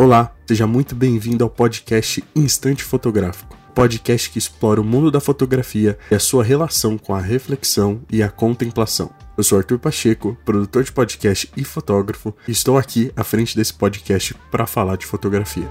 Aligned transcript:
Olá, 0.00 0.32
seja 0.46 0.64
muito 0.64 0.94
bem-vindo 0.94 1.42
ao 1.42 1.50
podcast 1.50 2.22
Instante 2.32 2.84
Fotográfico, 2.84 3.58
podcast 3.74 4.30
que 4.30 4.38
explora 4.38 4.80
o 4.80 4.84
mundo 4.84 5.10
da 5.10 5.18
fotografia 5.18 5.98
e 6.08 6.14
a 6.14 6.20
sua 6.20 6.44
relação 6.44 6.96
com 6.96 7.12
a 7.12 7.20
reflexão 7.20 8.00
e 8.08 8.22
a 8.22 8.28
contemplação. 8.28 9.10
Eu 9.36 9.42
sou 9.42 9.58
Arthur 9.58 9.76
Pacheco, 9.80 10.38
produtor 10.44 10.84
de 10.84 10.92
podcast 10.92 11.50
e 11.56 11.64
fotógrafo, 11.64 12.32
e 12.46 12.52
estou 12.52 12.78
aqui 12.78 13.10
à 13.16 13.24
frente 13.24 13.56
desse 13.56 13.74
podcast 13.74 14.34
para 14.52 14.68
falar 14.68 14.94
de 14.94 15.04
fotografia. 15.04 15.68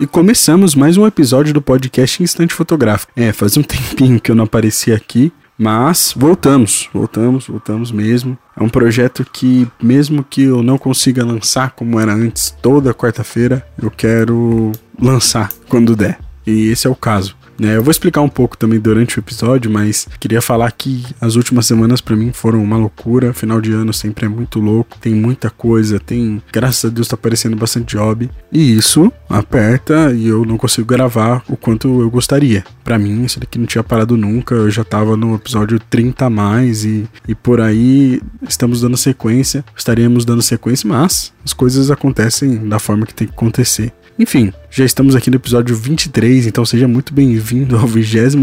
E 0.00 0.06
começamos 0.06 0.74
mais 0.74 0.96
um 0.96 1.06
episódio 1.06 1.52
do 1.52 1.60
podcast 1.60 2.22
Instante 2.22 2.54
Fotográfico. 2.54 3.12
É, 3.14 3.34
faz 3.34 3.58
um 3.58 3.62
tempinho 3.62 4.18
que 4.18 4.30
eu 4.30 4.34
não 4.34 4.44
apareci 4.44 4.92
aqui, 4.92 5.30
mas 5.58 6.12
voltamos, 6.16 6.88
voltamos, 6.92 7.46
voltamos 7.46 7.92
mesmo. 7.92 8.36
É 8.58 8.62
um 8.62 8.68
projeto 8.68 9.24
que, 9.32 9.68
mesmo 9.82 10.24
que 10.24 10.42
eu 10.42 10.62
não 10.62 10.78
consiga 10.78 11.24
lançar 11.24 11.70
como 11.70 11.98
era 12.00 12.12
antes, 12.12 12.50
toda 12.62 12.94
quarta-feira, 12.94 13.66
eu 13.80 13.90
quero 13.90 14.72
lançar 15.00 15.50
quando 15.68 15.96
der. 15.96 16.18
E 16.46 16.68
esse 16.68 16.86
é 16.86 16.90
o 16.90 16.96
caso. 16.96 17.36
Né? 17.58 17.76
Eu 17.76 17.82
vou 17.82 17.90
explicar 17.90 18.20
um 18.20 18.28
pouco 18.28 18.56
também 18.56 18.78
durante 18.78 19.18
o 19.18 19.20
episódio, 19.20 19.70
mas 19.70 20.08
queria 20.18 20.42
falar 20.42 20.70
que 20.72 21.04
as 21.20 21.36
últimas 21.36 21.66
semanas 21.66 22.00
para 22.00 22.16
mim 22.16 22.32
foram 22.32 22.62
uma 22.62 22.76
loucura. 22.76 23.32
Final 23.32 23.60
de 23.60 23.72
ano 23.72 23.92
sempre 23.92 24.26
é 24.26 24.28
muito 24.28 24.60
louco, 24.60 24.96
tem 25.00 25.14
muita 25.14 25.50
coisa, 25.50 25.98
tem, 25.98 26.42
graças 26.52 26.90
a 26.90 26.94
Deus 26.94 27.08
tá 27.08 27.14
aparecendo 27.14 27.56
bastante 27.56 27.96
job. 27.96 28.30
E 28.52 28.76
isso 28.76 29.12
aperta 29.28 30.12
e 30.12 30.26
eu 30.26 30.44
não 30.44 30.56
consigo 30.56 30.86
gravar 30.86 31.42
o 31.48 31.56
quanto 31.56 32.00
eu 32.00 32.10
gostaria. 32.10 32.64
Para 32.82 32.98
mim, 32.98 33.24
isso 33.24 33.40
daqui 33.40 33.58
não 33.58 33.66
tinha 33.66 33.82
parado 33.82 34.16
nunca, 34.16 34.54
eu 34.54 34.70
já 34.70 34.84
tava 34.84 35.16
no 35.16 35.34
episódio 35.34 35.78
30 35.90 36.26
a 36.26 36.30
mais 36.30 36.84
e, 36.84 37.08
e 37.26 37.34
por 37.34 37.60
aí 37.60 38.20
estamos 38.48 38.80
dando 38.80 38.96
sequência, 38.96 39.64
estaríamos 39.76 40.24
dando 40.24 40.42
sequência, 40.42 40.88
mas 40.88 41.32
as 41.44 41.52
coisas 41.52 41.90
acontecem 41.90 42.68
da 42.68 42.78
forma 42.78 43.06
que 43.06 43.14
tem 43.14 43.26
que 43.26 43.34
acontecer. 43.34 43.92
Enfim, 44.16 44.52
já 44.70 44.84
estamos 44.84 45.16
aqui 45.16 45.28
no 45.28 45.36
episódio 45.36 45.74
23, 45.74 46.46
então 46.46 46.64
seja 46.64 46.86
muito 46.86 47.12
bem-vindo 47.12 47.76
ao 47.76 47.84
23 47.84 48.34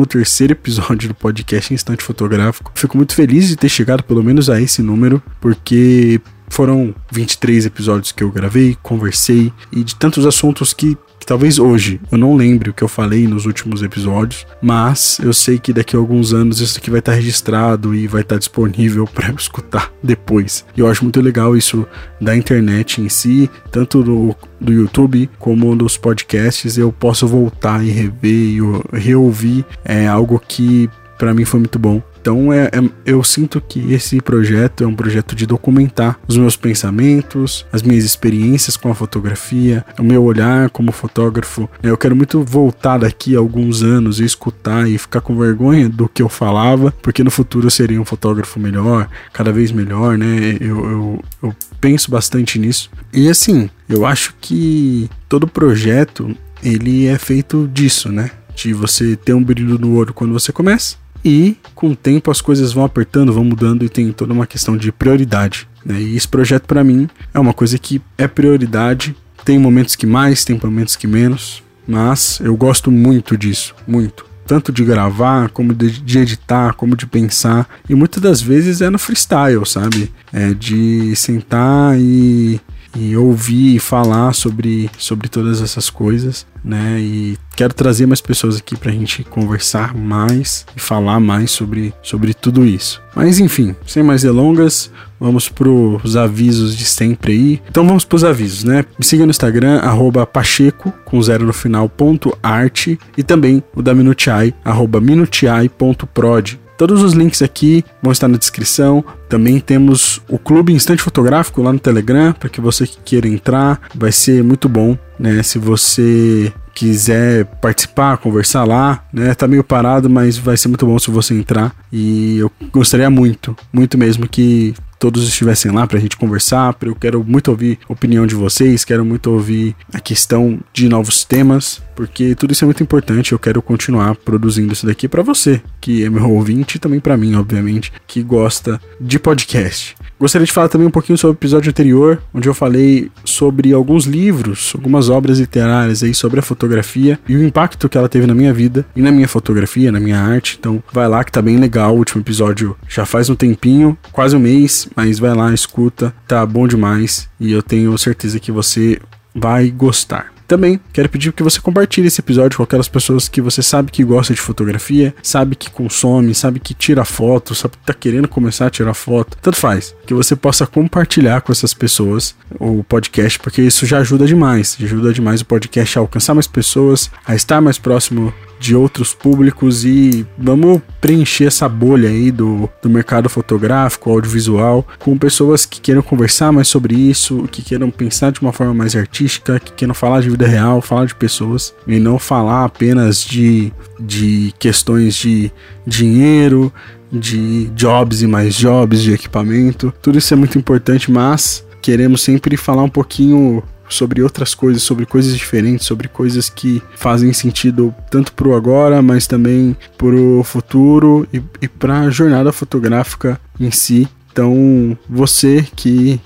episódio 0.51 1.07
do 1.07 1.15
podcast 1.15 1.73
Instante 1.73 2.03
Fotográfico. 2.03 2.73
Fico 2.75 2.97
muito 2.97 3.15
feliz 3.15 3.47
de 3.47 3.55
ter 3.55 3.69
chegado 3.69 4.03
pelo 4.03 4.21
menos 4.21 4.49
a 4.49 4.61
esse 4.61 4.81
número, 4.81 5.23
porque 5.39 6.19
foram 6.51 6.93
23 7.11 7.65
episódios 7.65 8.11
que 8.11 8.23
eu 8.23 8.29
gravei, 8.29 8.77
conversei 8.83 9.51
e 9.71 9.83
de 9.83 9.95
tantos 9.95 10.25
assuntos 10.25 10.73
que 10.73 10.97
que 11.21 11.25
talvez 11.27 11.59
hoje 11.59 12.01
eu 12.11 12.17
não 12.17 12.35
lembre 12.35 12.71
o 12.71 12.73
que 12.73 12.83
eu 12.83 12.87
falei 12.87 13.27
nos 13.27 13.45
últimos 13.45 13.83
episódios, 13.83 14.43
mas 14.59 15.19
eu 15.21 15.31
sei 15.31 15.59
que 15.59 15.71
daqui 15.71 15.95
a 15.95 15.99
alguns 15.99 16.33
anos 16.33 16.59
isso 16.59 16.79
aqui 16.79 16.89
vai 16.89 16.97
estar 16.97 17.13
registrado 17.13 17.93
e 17.93 18.07
vai 18.07 18.21
estar 18.21 18.39
disponível 18.39 19.05
para 19.05 19.29
escutar 19.31 19.93
depois. 20.01 20.65
E 20.75 20.79
eu 20.79 20.87
acho 20.87 21.03
muito 21.03 21.21
legal 21.21 21.55
isso 21.55 21.85
da 22.19 22.35
internet 22.35 23.01
em 23.01 23.07
si, 23.07 23.47
tanto 23.69 24.01
do, 24.01 24.35
do 24.59 24.73
YouTube 24.73 25.29
como 25.37 25.75
dos 25.75 25.95
podcasts, 25.95 26.75
eu 26.75 26.91
posso 26.91 27.27
voltar 27.27 27.85
e 27.85 27.91
rever 27.91 28.33
e 28.33 28.59
reouvir 28.97 29.63
é 29.85 30.07
algo 30.07 30.41
que 30.47 30.89
para 31.21 31.35
mim 31.35 31.45
foi 31.45 31.59
muito 31.59 31.77
bom. 31.77 32.01
Então 32.19 32.51
é, 32.51 32.65
é, 32.65 32.89
eu 33.05 33.23
sinto 33.23 33.61
que 33.61 33.93
esse 33.93 34.19
projeto 34.19 34.83
é 34.83 34.87
um 34.87 34.95
projeto 34.95 35.35
de 35.35 35.45
documentar 35.45 36.19
os 36.27 36.35
meus 36.35 36.55
pensamentos, 36.55 37.63
as 37.71 37.83
minhas 37.83 38.03
experiências 38.03 38.75
com 38.75 38.89
a 38.89 38.95
fotografia, 38.95 39.85
o 39.99 40.03
meu 40.03 40.23
olhar 40.23 40.71
como 40.71 40.91
fotógrafo. 40.91 41.69
Eu 41.83 41.95
quero 41.95 42.15
muito 42.15 42.43
voltar 42.43 42.97
daqui 42.97 43.35
a 43.35 43.39
alguns 43.39 43.83
anos 43.83 44.19
e 44.19 44.25
escutar 44.25 44.89
e 44.89 44.97
ficar 44.97 45.21
com 45.21 45.37
vergonha 45.37 45.87
do 45.87 46.09
que 46.09 46.23
eu 46.23 46.29
falava, 46.29 46.91
porque 47.03 47.23
no 47.23 47.29
futuro 47.29 47.67
eu 47.67 47.71
seria 47.71 48.01
um 48.01 48.05
fotógrafo 48.05 48.59
melhor, 48.59 49.07
cada 49.31 49.51
vez 49.51 49.71
melhor, 49.71 50.17
né? 50.17 50.57
Eu, 50.59 50.83
eu, 50.83 51.23
eu 51.43 51.55
penso 51.79 52.09
bastante 52.09 52.57
nisso. 52.57 52.89
E 53.13 53.29
assim, 53.29 53.69
eu 53.87 54.07
acho 54.07 54.33
que 54.41 55.07
todo 55.29 55.47
projeto 55.47 56.35
ele 56.63 57.05
é 57.05 57.17
feito 57.19 57.69
disso, 57.71 58.11
né? 58.11 58.31
De 58.55 58.73
você 58.73 59.15
ter 59.15 59.33
um 59.33 59.43
brilho 59.43 59.77
no 59.77 59.95
olho 59.95 60.15
quando 60.15 60.33
você 60.33 60.51
começa 60.51 61.00
e 61.23 61.55
com 61.75 61.89
o 61.89 61.95
tempo 61.95 62.31
as 62.31 62.41
coisas 62.41 62.73
vão 62.73 62.83
apertando, 62.83 63.33
vão 63.33 63.43
mudando 63.43 63.83
e 63.83 63.89
tem 63.89 64.11
toda 64.11 64.33
uma 64.33 64.47
questão 64.47 64.75
de 64.75 64.91
prioridade. 64.91 65.67
Né? 65.85 65.99
E 66.01 66.15
esse 66.15 66.27
projeto 66.27 66.65
para 66.65 66.83
mim 66.83 67.09
é 67.33 67.39
uma 67.39 67.53
coisa 67.53 67.77
que 67.77 68.01
é 68.17 68.27
prioridade. 68.27 69.15
Tem 69.43 69.57
momentos 69.57 69.95
que 69.95 70.05
mais, 70.05 70.45
tem 70.45 70.59
momentos 70.61 70.95
que 70.95 71.07
menos, 71.07 71.63
mas 71.87 72.39
eu 72.43 72.55
gosto 72.55 72.91
muito 72.91 73.37
disso, 73.37 73.75
muito. 73.87 74.25
Tanto 74.45 74.71
de 74.71 74.83
gravar, 74.83 75.49
como 75.49 75.73
de, 75.73 76.01
de 76.01 76.19
editar, 76.19 76.73
como 76.73 76.95
de 76.95 77.05
pensar. 77.05 77.67
E 77.87 77.95
muitas 77.95 78.21
das 78.21 78.41
vezes 78.41 78.81
é 78.81 78.89
no 78.89 78.99
freestyle, 78.99 79.65
sabe? 79.65 80.11
É 80.33 80.53
de 80.53 81.15
sentar 81.15 81.97
e 81.97 82.59
e 82.95 83.15
ouvir 83.15 83.75
e 83.75 83.79
falar 83.79 84.33
sobre, 84.33 84.89
sobre 84.97 85.27
todas 85.29 85.61
essas 85.61 85.89
coisas, 85.89 86.45
né? 86.63 86.99
E 86.99 87.37
quero 87.55 87.73
trazer 87.73 88.05
mais 88.05 88.21
pessoas 88.21 88.57
aqui 88.57 88.75
para 88.75 88.91
a 88.91 88.93
gente 88.93 89.23
conversar 89.23 89.93
mais 89.93 90.65
e 90.75 90.79
falar 90.79 91.19
mais 91.19 91.51
sobre, 91.51 91.93
sobre 92.01 92.33
tudo 92.33 92.65
isso. 92.65 93.01
Mas 93.15 93.39
enfim, 93.39 93.75
sem 93.85 94.03
mais 94.03 94.21
delongas, 94.21 94.91
vamos 95.19 95.49
para 95.49 95.69
os 95.69 96.15
avisos 96.15 96.75
de 96.75 96.85
sempre 96.85 97.33
aí. 97.33 97.61
Então 97.69 97.85
vamos 97.85 98.05
para 98.05 98.15
os 98.15 98.23
avisos, 98.23 98.63
né? 98.63 98.85
Me 98.97 99.05
siga 99.05 99.25
no 99.25 99.31
Instagram, 99.31 99.79
arroba 99.79 100.25
Pacheco, 100.25 100.93
com 101.05 101.21
zero 101.21 101.45
no 101.45 101.53
final, 101.53 101.87
ponto 101.89 102.37
arte, 102.41 102.99
e 103.17 103.23
também 103.23 103.63
o 103.75 103.81
da 103.81 103.93
Minutiai, 103.93 104.53
arroba 104.63 104.99
minutiai.prod. 105.01 106.59
Todos 106.81 107.03
os 107.03 107.13
links 107.13 107.43
aqui 107.43 107.85
vão 108.01 108.11
estar 108.11 108.27
na 108.27 108.39
descrição. 108.39 109.05
Também 109.29 109.59
temos 109.59 110.19
o 110.27 110.39
Clube 110.39 110.73
Instante 110.73 111.03
Fotográfico 111.03 111.61
lá 111.61 111.71
no 111.71 111.77
Telegram, 111.77 112.33
para 112.33 112.49
que 112.49 112.59
você 112.59 112.87
que 112.87 112.97
queira 113.05 113.27
entrar, 113.27 113.79
vai 113.93 114.11
ser 114.11 114.43
muito 114.43 114.67
bom, 114.67 114.97
né? 115.19 115.43
Se 115.43 115.59
você 115.59 116.51
quiser 116.73 117.45
participar, 117.61 118.17
conversar 118.17 118.63
lá, 118.63 119.05
né? 119.13 119.31
Tá 119.35 119.47
meio 119.47 119.63
parado, 119.63 120.09
mas 120.09 120.39
vai 120.39 120.57
ser 120.57 120.69
muito 120.69 120.87
bom 120.87 120.97
se 120.97 121.11
você 121.11 121.35
entrar. 121.35 121.71
E 121.93 122.39
eu 122.39 122.51
gostaria 122.71 123.11
muito, 123.11 123.55
muito 123.71 123.95
mesmo 123.95 124.27
que 124.27 124.73
todos 125.01 125.27
estivessem 125.27 125.71
lá 125.71 125.87
para 125.87 125.97
a 125.97 125.99
gente 125.99 126.15
conversar. 126.15 126.77
Eu 126.83 126.93
quero 126.93 127.23
muito 127.23 127.49
ouvir 127.49 127.79
a 127.89 127.91
opinião 127.91 128.27
de 128.27 128.35
vocês, 128.35 128.85
quero 128.85 129.03
muito 129.03 129.31
ouvir 129.31 129.75
a 129.91 129.99
questão 129.99 130.59
de 130.71 130.87
novos 130.87 131.23
temas, 131.23 131.81
porque 131.95 132.35
tudo 132.35 132.51
isso 132.51 132.63
é 132.63 132.67
muito 132.67 132.83
importante. 132.83 133.31
Eu 133.31 133.39
quero 133.39 133.63
continuar 133.63 134.15
produzindo 134.15 134.71
isso 134.71 134.85
daqui 134.85 135.07
para 135.07 135.23
você, 135.23 135.59
que 135.81 136.05
é 136.05 136.09
meu 136.09 136.29
ouvinte, 136.29 136.75
e 136.75 136.79
também 136.79 136.99
para 136.99 137.17
mim, 137.17 137.33
obviamente, 137.33 137.91
que 138.05 138.21
gosta 138.21 138.79
de 138.99 139.17
podcast. 139.17 139.95
Gostaria 140.19 140.45
de 140.45 140.51
falar 140.51 140.69
também 140.69 140.85
um 140.85 140.91
pouquinho 140.91 141.17
sobre 141.17 141.33
o 141.33 141.39
episódio 141.39 141.71
anterior, 141.71 142.21
onde 142.31 142.47
eu 142.47 142.53
falei 142.53 143.09
sobre 143.25 143.73
alguns 143.73 144.05
livros, 144.05 144.71
algumas 144.75 145.09
obras 145.09 145.39
literárias 145.39 146.03
aí 146.03 146.13
sobre 146.13 146.39
a 146.39 146.43
fotografia 146.43 147.19
e 147.27 147.35
o 147.35 147.43
impacto 147.43 147.89
que 147.89 147.97
ela 147.97 148.07
teve 148.07 148.27
na 148.27 148.35
minha 148.35 148.53
vida 148.53 148.85
e 148.95 149.01
na 149.01 149.11
minha 149.11 149.27
fotografia, 149.27 149.91
na 149.91 149.99
minha 149.99 150.19
arte. 150.19 150.57
Então, 150.59 150.83
vai 150.93 151.07
lá 151.07 151.23
que 151.23 151.31
tá 151.31 151.41
bem 151.41 151.57
legal. 151.57 151.95
O 151.95 151.97
último 151.97 152.21
episódio 152.21 152.77
já 152.87 153.03
faz 153.03 153.31
um 153.31 153.35
tempinho, 153.35 153.97
quase 154.11 154.35
um 154.35 154.39
mês, 154.39 154.87
mas 154.95 155.19
vai 155.19 155.33
lá, 155.33 155.53
escuta, 155.53 156.13
tá 156.27 156.45
bom 156.45 156.67
demais 156.67 157.29
e 157.39 157.51
eu 157.51 157.61
tenho 157.61 157.97
certeza 157.97 158.39
que 158.39 158.51
você 158.51 158.99
vai 159.33 159.69
gostar. 159.69 160.33
Também 160.51 160.81
quero 160.91 161.07
pedir 161.07 161.31
que 161.31 161.41
você 161.41 161.61
compartilhe 161.61 162.07
esse 162.07 162.19
episódio 162.19 162.57
com 162.57 162.63
aquelas 162.63 162.89
pessoas 162.89 163.29
que 163.29 163.39
você 163.39 163.63
sabe 163.63 163.89
que 163.89 164.03
gosta 164.03 164.33
de 164.33 164.41
fotografia, 164.41 165.15
sabe 165.23 165.55
que 165.55 165.71
consome, 165.71 166.35
sabe 166.35 166.59
que 166.59 166.73
tira 166.73 167.05
foto, 167.05 167.55
sabe 167.55 167.77
que 167.77 167.85
tá 167.85 167.93
querendo 167.93 168.27
começar 168.27 168.67
a 168.67 168.69
tirar 168.69 168.93
foto. 168.93 169.37
Tanto 169.41 169.55
faz. 169.55 169.95
Que 170.05 170.13
você 170.13 170.35
possa 170.35 170.67
compartilhar 170.67 171.39
com 171.39 171.53
essas 171.53 171.73
pessoas 171.73 172.35
o 172.59 172.83
podcast, 172.83 173.39
porque 173.39 173.61
isso 173.61 173.85
já 173.85 173.99
ajuda 173.99 174.25
demais. 174.25 174.77
Ajuda 174.83 175.13
demais 175.13 175.39
o 175.39 175.45
podcast 175.45 175.97
a 175.97 176.01
alcançar 176.01 176.33
mais 176.33 176.47
pessoas, 176.47 177.09
a 177.25 177.33
estar 177.33 177.61
mais 177.61 177.77
próximo 177.77 178.33
de 178.61 178.75
outros 178.75 179.11
públicos 179.11 179.83
e 179.83 180.25
vamos 180.37 180.81
preencher 181.01 181.45
essa 181.45 181.67
bolha 181.67 182.07
aí 182.07 182.29
do, 182.29 182.69
do 182.79 182.89
mercado 182.89 183.27
fotográfico, 183.27 184.11
audiovisual, 184.11 184.87
com 184.99 185.17
pessoas 185.17 185.65
que 185.65 185.81
queiram 185.81 186.03
conversar 186.03 186.51
mais 186.51 186.67
sobre 186.67 186.93
isso, 186.93 187.47
que 187.51 187.63
queiram 187.63 187.89
pensar 187.89 188.31
de 188.31 188.39
uma 188.39 188.53
forma 188.53 188.73
mais 188.73 188.95
artística, 188.95 189.59
que 189.59 189.73
queiram 189.73 189.95
falar 189.95 190.21
de 190.21 190.29
vida 190.29 190.40
real, 190.45 190.81
falar 190.81 191.05
de 191.05 191.15
pessoas 191.15 191.73
e 191.87 191.99
não 191.99 192.17
falar 192.19 192.65
apenas 192.65 193.23
de, 193.23 193.71
de 193.99 194.53
questões 194.59 195.15
de 195.15 195.51
dinheiro, 195.85 196.71
de 197.11 197.65
jobs 197.75 198.21
e 198.21 198.27
mais 198.27 198.55
jobs, 198.55 199.01
de 199.01 199.13
equipamento. 199.13 199.93
Tudo 200.01 200.17
isso 200.17 200.33
é 200.33 200.37
muito 200.37 200.57
importante, 200.57 201.11
mas 201.11 201.65
queremos 201.81 202.21
sempre 202.21 202.55
falar 202.55 202.83
um 202.83 202.89
pouquinho 202.89 203.63
sobre 203.89 204.23
outras 204.23 204.55
coisas, 204.55 204.81
sobre 204.81 205.05
coisas 205.05 205.35
diferentes, 205.35 205.85
sobre 205.85 206.07
coisas 206.07 206.49
que 206.49 206.81
fazem 206.95 207.33
sentido 207.33 207.93
tanto 208.09 208.33
para 208.33 208.47
o 208.47 208.55
agora, 208.55 209.01
mas 209.01 209.27
também 209.27 209.75
para 209.97 210.15
o 210.15 210.43
futuro 210.43 211.27
e, 211.33 211.41
e 211.61 211.67
para 211.67 212.01
a 212.01 212.09
jornada 212.09 212.51
fotográfica 212.51 213.39
em 213.59 213.69
si. 213.69 214.07
Então, 214.31 214.97
você 215.09 215.67
que 215.75 216.21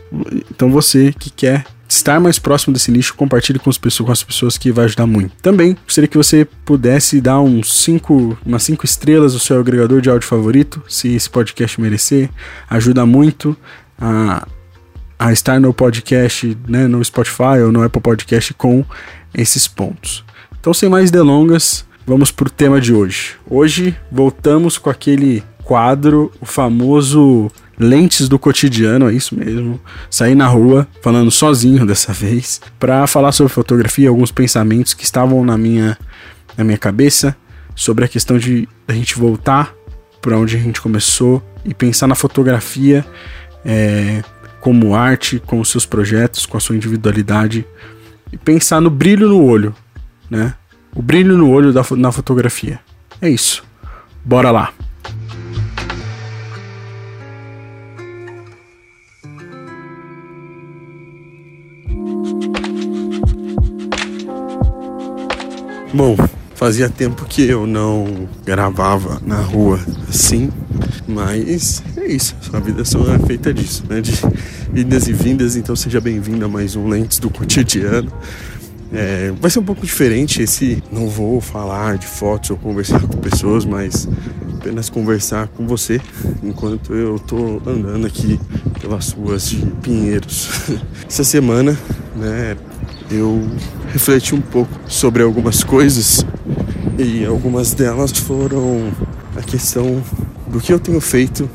então 0.52 0.70
você 0.70 1.12
que 1.18 1.32
quer 1.32 1.66
estar 1.96 2.20
mais 2.20 2.38
próximo 2.38 2.74
desse 2.74 2.92
nicho, 2.92 3.16
compartilhe 3.16 3.60
com 3.60 3.70
as 3.70 3.78
pessoas, 3.78 4.06
com 4.06 4.12
as 4.12 4.24
pessoas 4.24 4.58
que 4.58 4.72
vai 4.72 4.86
ajudar 4.86 5.06
muito. 5.06 5.36
Também 5.42 5.78
gostaria 5.84 6.08
que 6.08 6.18
você 6.18 6.46
pudesse 6.66 7.22
dar 7.22 7.40
uns 7.40 7.74
cinco, 7.74 8.38
umas 8.46 8.64
5 8.64 8.86
estrelas 8.86 9.34
no 9.34 9.40
seu 9.40 9.60
agregador 9.60 10.02
de 10.02 10.10
áudio 10.10 10.28
favorito, 10.28 10.82
se 10.88 11.16
esse 11.16 11.30
podcast 11.30 11.80
merecer, 11.80 12.30
ajuda 12.70 13.06
muito 13.06 13.56
a, 13.98 14.48
a 15.18 15.32
estar 15.32 15.60
no 15.60 15.74
podcast, 15.74 16.58
né, 16.68 16.88
no 16.88 17.04
Spotify 17.04 17.60
ou 17.64 17.72
no 17.72 17.84
Apple 17.84 18.02
Podcast 18.02 18.54
com 18.54 18.86
esses 19.34 19.68
pontos. 19.68 20.24
Então, 20.60 20.74
sem 20.74 20.90
mais 20.90 21.12
delongas, 21.12 21.86
vamos 22.06 22.32
para 22.32 22.48
o 22.48 22.52
tema 22.52 22.82
de 22.82 22.94
hoje. 22.94 23.36
Hoje 23.50 23.98
voltamos 24.12 24.78
com 24.78 24.90
aquele 24.90 25.44
quadro, 25.64 26.32
o 26.40 26.46
famoso 26.46 27.52
lentes 27.78 28.30
do 28.30 28.40
cotidiano, 28.40 29.10
é 29.10 29.14
isso 29.14 29.36
mesmo. 29.36 29.80
Sair 30.10 30.36
na 30.36 30.48
rua, 30.48 30.88
falando 31.02 31.30
sozinho 31.32 31.86
dessa 31.86 32.12
vez, 32.14 32.62
para 32.80 33.06
falar 33.08 33.32
sobre 33.32 33.52
fotografia, 33.52 34.10
alguns 34.10 34.32
pensamentos 34.32 34.94
que 34.94 35.04
estavam 35.04 35.44
na 35.44 35.58
minha, 35.58 35.98
na 36.58 36.64
minha 36.64 36.78
cabeça 36.78 37.36
sobre 37.76 38.06
a 38.06 38.08
questão 38.08 38.38
de 38.38 38.68
a 38.88 38.94
gente 38.94 39.18
voltar 39.18 39.74
para 40.22 40.38
onde 40.38 40.56
a 40.56 40.60
gente 40.60 40.82
começou 40.82 41.44
e 41.64 41.74
pensar 41.74 42.08
na 42.08 42.16
fotografia 42.16 43.06
é, 43.64 44.24
como 44.60 44.96
arte, 44.96 45.40
com 45.40 45.60
os 45.60 45.70
seus 45.70 45.86
projetos, 45.86 46.46
com 46.46 46.58
a 46.58 46.60
sua 46.60 46.76
individualidade 46.76 47.66
e 48.32 48.38
pensar 48.38 48.82
no 48.82 48.90
brilho 48.90 49.28
no 49.30 49.44
olho, 49.44 49.76
né? 50.30 50.56
O 50.96 51.02
brilho 51.02 51.38
no 51.38 51.50
olho 51.50 51.74
da, 51.74 51.84
na 51.92 52.12
fotografia. 52.12 52.80
É 53.22 53.30
isso. 53.30 53.64
Bora 54.24 54.50
lá. 54.50 54.74
Bom, 65.96 66.18
fazia 66.56 66.90
tempo 66.90 67.24
que 67.24 67.48
eu 67.48 67.66
não 67.66 68.28
gravava 68.44 69.22
na 69.26 69.40
rua 69.40 69.80
assim, 70.10 70.52
mas 71.08 71.82
é 71.96 72.06
isso, 72.06 72.36
sua 72.42 72.60
vida 72.60 72.84
só 72.84 73.00
é 73.14 73.20
feita 73.20 73.54
disso, 73.54 73.86
né? 73.88 74.02
De 74.02 74.12
idas 74.78 75.08
e 75.08 75.14
vindas, 75.14 75.56
então 75.56 75.74
seja 75.74 76.02
bem-vindo 76.02 76.44
a 76.44 76.50
mais 76.50 76.76
um 76.76 76.90
Lentes 76.90 77.18
do 77.18 77.30
Cotidiano. 77.30 78.12
É, 78.92 79.32
vai 79.40 79.50
ser 79.50 79.60
um 79.60 79.64
pouco 79.64 79.86
diferente 79.86 80.42
esse. 80.42 80.84
Não 80.92 81.08
vou 81.08 81.40
falar 81.40 81.98
de 81.98 82.08
fotos 82.08 82.50
ou 82.50 82.58
conversar 82.58 83.00
com 83.00 83.16
pessoas, 83.20 83.64
mas 83.64 84.06
apenas 84.58 84.90
conversar 84.90 85.48
com 85.48 85.66
você 85.66 86.02
enquanto 86.44 86.94
eu 86.94 87.18
tô 87.20 87.62
andando 87.66 88.06
aqui 88.06 88.38
pelas 88.82 89.12
ruas 89.12 89.50
de 89.50 89.66
Pinheiros. 89.82 90.50
Essa 91.08 91.24
semana, 91.24 91.80
né, 92.18 92.58
eu 93.10 93.50
refleti 93.96 94.36
um 94.36 94.42
pouco 94.42 94.78
sobre 94.90 95.24
algumas 95.24 95.64
coisas 95.64 96.26
e 97.00 97.24
algumas 97.24 97.74
delas 97.74 98.12
foram 98.12 98.92
a 99.38 99.42
questão 99.42 100.04
do 100.48 100.60
que 100.60 100.74
eu 100.74 100.78
tenho 100.82 101.00
feito 101.00 101.50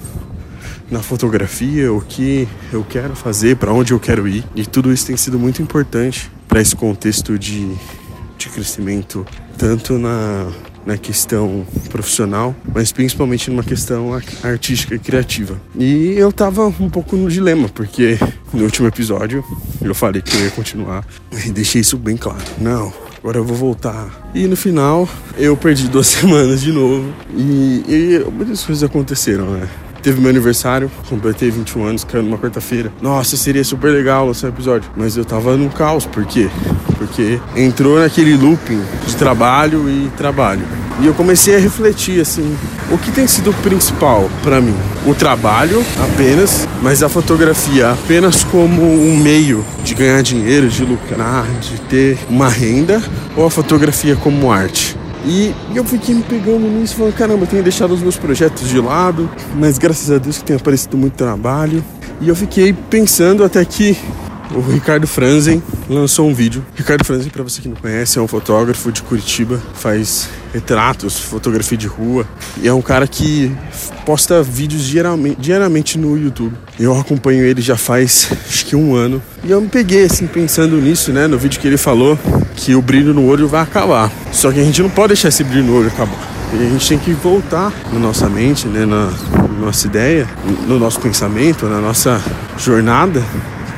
na 0.90 1.00
fotografia, 1.00 1.92
o 1.92 2.00
que 2.00 2.48
eu 2.72 2.82
quero 2.82 3.14
fazer, 3.14 3.56
para 3.56 3.74
onde 3.74 3.92
eu 3.92 4.00
quero 4.00 4.26
ir. 4.26 4.42
E 4.56 4.64
tudo 4.64 4.90
isso 4.90 5.06
tem 5.06 5.18
sido 5.18 5.38
muito 5.38 5.60
importante 5.60 6.32
para 6.48 6.62
esse 6.62 6.74
contexto 6.74 7.38
de, 7.38 7.74
de 8.38 8.48
crescimento, 8.48 9.26
tanto 9.58 9.98
na 9.98 10.50
na 10.90 10.98
questão 10.98 11.64
profissional, 11.88 12.54
mas 12.74 12.90
principalmente 12.90 13.48
numa 13.48 13.62
questão 13.62 14.10
artística 14.42 14.94
e 14.96 14.98
criativa. 14.98 15.60
E 15.78 16.14
eu 16.16 16.32
tava 16.32 16.66
um 16.66 16.90
pouco 16.90 17.16
no 17.16 17.30
dilema, 17.30 17.68
porque 17.68 18.18
no 18.52 18.64
último 18.64 18.88
episódio 18.88 19.44
eu 19.80 19.94
falei 19.94 20.20
que 20.20 20.36
eu 20.36 20.40
ia 20.44 20.50
continuar 20.50 21.06
e 21.46 21.50
deixei 21.50 21.80
isso 21.80 21.96
bem 21.96 22.16
claro. 22.16 22.42
Não, 22.60 22.92
agora 23.18 23.38
eu 23.38 23.44
vou 23.44 23.56
voltar. 23.56 24.30
E 24.34 24.48
no 24.48 24.56
final 24.56 25.08
eu 25.38 25.56
perdi 25.56 25.86
duas 25.86 26.08
semanas 26.08 26.60
de 26.60 26.72
novo 26.72 27.12
e, 27.36 27.84
e 27.88 28.26
muitas 28.32 28.64
coisas 28.64 28.82
aconteceram, 28.82 29.46
né? 29.52 29.68
Teve 30.02 30.20
meu 30.20 30.30
aniversário, 30.30 30.90
completei 31.08 31.50
21 31.50 31.84
anos, 31.84 32.04
caiu 32.04 32.22
numa 32.22 32.38
quarta-feira. 32.38 32.90
Nossa, 33.02 33.36
seria 33.36 33.62
super 33.62 33.92
legal 33.92 34.26
lançar 34.26 34.46
um 34.46 34.50
episódio. 34.50 34.90
Mas 34.96 35.16
eu 35.16 35.24
tava 35.24 35.56
num 35.56 35.68
caos, 35.68 36.06
por 36.06 36.24
quê? 36.24 36.48
Porque 36.96 37.38
entrou 37.54 37.98
naquele 37.98 38.34
looping 38.34 38.82
de 39.06 39.16
trabalho 39.16 39.88
e 39.90 40.10
trabalho. 40.16 40.62
E 41.00 41.06
eu 41.06 41.14
comecei 41.14 41.56
a 41.56 41.58
refletir 41.58 42.20
assim, 42.20 42.54
o 42.90 42.98
que 42.98 43.10
tem 43.10 43.26
sido 43.26 43.54
principal 43.62 44.30
para 44.42 44.60
mim? 44.60 44.76
O 45.06 45.14
trabalho 45.14 45.82
apenas, 45.98 46.68
mas 46.82 47.02
a 47.02 47.08
fotografia 47.08 47.90
apenas 47.90 48.44
como 48.44 48.82
um 48.82 49.16
meio 49.16 49.64
de 49.82 49.94
ganhar 49.94 50.22
dinheiro, 50.22 50.68
de 50.68 50.84
lucrar, 50.84 51.46
de 51.60 51.80
ter 51.82 52.18
uma 52.28 52.48
renda, 52.48 53.02
ou 53.34 53.46
a 53.46 53.50
fotografia 53.50 54.14
como 54.14 54.52
arte? 54.52 54.99
E 55.24 55.54
eu 55.74 55.84
fiquei 55.84 56.14
me 56.14 56.22
pegando 56.22 56.66
nisso, 56.66 56.96
falando, 56.96 57.14
caramba, 57.14 57.44
eu 57.44 57.46
tenho 57.46 57.62
deixado 57.62 57.92
os 57.92 58.00
meus 58.00 58.16
projetos 58.16 58.68
de 58.68 58.80
lado, 58.80 59.30
mas 59.56 59.78
graças 59.78 60.10
a 60.10 60.18
Deus 60.18 60.38
que 60.38 60.44
tem 60.44 60.56
aparecido 60.56 60.96
muito 60.96 61.14
trabalho. 61.14 61.84
E 62.20 62.28
eu 62.28 62.36
fiquei 62.36 62.72
pensando 62.72 63.44
até 63.44 63.64
que 63.64 63.96
o 64.54 64.60
Ricardo 64.60 65.06
Franzen 65.06 65.62
lançou 65.88 66.28
um 66.28 66.34
vídeo. 66.34 66.64
Ricardo 66.74 67.04
Franzen, 67.04 67.30
para 67.30 67.42
você 67.42 67.60
que 67.60 67.68
não 67.68 67.76
conhece, 67.76 68.18
é 68.18 68.22
um 68.22 68.26
fotógrafo 68.26 68.90
de 68.90 69.02
Curitiba, 69.02 69.60
faz 69.74 70.28
retratos, 70.52 71.18
fotografia 71.18 71.78
de 71.78 71.86
rua, 71.86 72.26
e 72.60 72.66
é 72.66 72.72
um 72.72 72.82
cara 72.82 73.06
que 73.06 73.52
posta 74.04 74.42
vídeos 74.42 74.84
diariamente, 74.84 75.40
diariamente 75.40 75.98
no 75.98 76.18
YouTube. 76.18 76.54
Eu 76.78 76.98
acompanho 76.98 77.44
ele 77.44 77.60
já 77.60 77.76
faz 77.76 78.28
acho 78.48 78.66
que 78.66 78.74
um 78.74 78.94
ano. 78.94 79.22
E 79.44 79.50
eu 79.50 79.60
me 79.60 79.68
peguei 79.68 80.04
assim 80.04 80.26
pensando 80.26 80.76
nisso, 80.76 81.12
né, 81.12 81.26
no 81.26 81.38
vídeo 81.38 81.60
que 81.60 81.68
ele 81.68 81.76
falou 81.76 82.18
que 82.60 82.74
o 82.74 82.82
brilho 82.82 83.14
no 83.14 83.26
olho 83.26 83.48
vai 83.48 83.62
acabar. 83.62 84.10
Só 84.32 84.52
que 84.52 84.60
a 84.60 84.64
gente 84.64 84.82
não 84.82 84.90
pode 84.90 85.08
deixar 85.08 85.28
esse 85.28 85.42
brilho 85.42 85.64
no 85.64 85.78
olho 85.78 85.88
acabar. 85.88 86.18
E 86.52 86.66
a 86.66 86.68
gente 86.68 86.88
tem 86.88 86.98
que 86.98 87.12
voltar 87.12 87.72
na 87.92 87.98
nossa 87.98 88.28
mente, 88.28 88.66
né, 88.66 88.84
na, 88.84 89.06
na 89.06 89.66
nossa 89.66 89.86
ideia, 89.86 90.28
no 90.66 90.78
nosso 90.78 91.00
pensamento, 91.00 91.66
na 91.66 91.80
nossa 91.80 92.20
jornada 92.58 93.22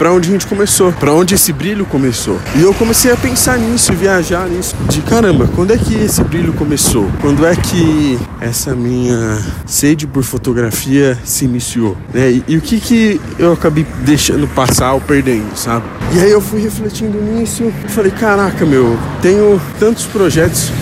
para 0.03 0.13
onde 0.13 0.31
a 0.31 0.33
gente 0.33 0.49
começou, 0.49 0.93
para 0.93 1.13
onde 1.13 1.37
esse 1.37 1.53
brilho 1.53 1.87
começou. 1.87 2.37
E 2.57 2.63
eu 2.63 2.75
comecei 2.75 3.13
a 3.13 3.17
pensar 3.17 3.57
nisso, 3.57 3.93
viajar 3.93 4.49
nisso, 4.49 4.75
de 4.89 5.01
caramba, 5.01 5.49
quando 5.55 5.73
é 5.73 5.79
que 5.79 5.95
esse 5.95 6.25
brilho 6.25 6.53
começou? 6.55 7.09
Quando 7.21 7.47
é 7.47 7.55
que 7.55 8.19
essa 8.41 8.75
minha 8.75 9.41
sede 9.65 10.05
por 10.05 10.25
fotografia 10.25 11.17
se 11.23 11.45
iniciou, 11.45 11.97
né? 12.13 12.33
E, 12.33 12.45
e 12.49 12.57
o 12.57 12.61
que 12.61 12.81
que 12.81 13.21
eu 13.39 13.53
acabei 13.53 13.87
deixando 14.01 14.49
passar 14.49 14.93
ou 14.93 15.01
perdendo, 15.01 15.57
sabe? 15.57 15.87
E 16.13 16.19
aí 16.19 16.33
eu 16.33 16.41
fui 16.41 16.61
refletindo 16.61 17.23
nisso, 17.23 17.73
falei, 17.91 18.11
caraca, 18.11 18.67
meu, 18.67 18.99
tenho 19.21 19.63
tantos 19.79 20.05
projetos 20.07 20.73